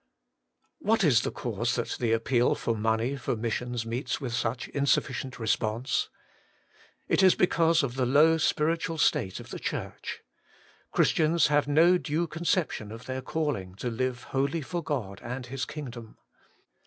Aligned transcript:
1. 0.79 0.89
What 0.89 1.03
is 1.03 1.21
the 1.21 1.29
cause 1.29 1.75
that 1.75 1.91
the 1.99 2.11
appeal 2.11 2.55
for 2.55 2.75
money 2.75 3.15
for 3.15 3.35
missions 3.35 3.85
meets 3.85 4.19
with 4.19 4.33
such 4.33 4.67
insufficient 4.69 5.37
re 5.37 5.45
sponse? 5.45 6.07
It 7.07 7.21
is 7.21 7.35
because 7.35 7.83
of 7.83 7.93
the 7.93 8.05
low 8.07 8.39
spiritual 8.39 8.97
state 8.97 9.39
of 9.39 9.51
the 9.51 9.59
Church. 9.59 10.21
Christians 10.91 11.47
have 11.49 11.67
no 11.67 11.99
due 11.99 12.27
concep 12.27 12.71
tion 12.71 12.91
of 12.91 13.05
their 13.05 13.21
calling 13.21 13.75
to 13.75 13.91
live 13.91 14.23
wholly 14.33 14.61
for 14.61 14.81
God 14.81 15.21
and 15.23 15.45
His 15.45 15.65
kingdom. 15.65 16.17